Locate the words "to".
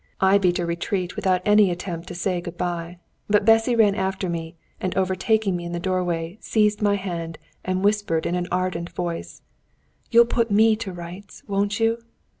2.07-2.15, 10.75-10.91